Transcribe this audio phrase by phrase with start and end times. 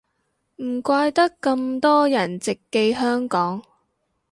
[0.55, 3.61] 唔怪得咁多人直寄香港